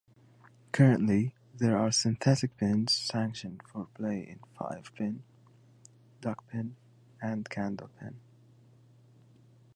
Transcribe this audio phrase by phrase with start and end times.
[0.71, 5.21] Currently there are synthetic pins sanctioned for play in five-pin,
[6.23, 6.71] duckpin,
[7.21, 8.15] and candlepin.